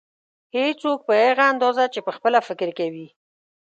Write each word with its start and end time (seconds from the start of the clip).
هېڅوک 0.55 0.99
په 1.07 1.13
هغه 1.23 1.43
اندازه 1.53 1.83
چې 1.93 1.99
پخپله 2.07 2.39
فکر 2.47 2.69
کوي. 2.79 3.07